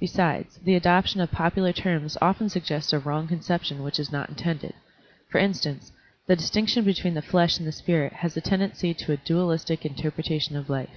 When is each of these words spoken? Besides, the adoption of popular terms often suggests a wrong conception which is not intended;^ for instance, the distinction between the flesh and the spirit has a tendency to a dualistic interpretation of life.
Besides, 0.00 0.58
the 0.64 0.74
adoption 0.74 1.20
of 1.20 1.30
popular 1.30 1.72
terms 1.72 2.18
often 2.20 2.48
suggests 2.48 2.92
a 2.92 2.98
wrong 2.98 3.28
conception 3.28 3.84
which 3.84 4.00
is 4.00 4.10
not 4.10 4.28
intended;^ 4.28 4.72
for 5.30 5.38
instance, 5.38 5.92
the 6.26 6.34
distinction 6.34 6.84
between 6.84 7.14
the 7.14 7.22
flesh 7.22 7.58
and 7.58 7.68
the 7.68 7.70
spirit 7.70 8.12
has 8.12 8.36
a 8.36 8.40
tendency 8.40 8.92
to 8.92 9.12
a 9.12 9.16
dualistic 9.18 9.86
interpretation 9.86 10.56
of 10.56 10.68
life. 10.68 10.96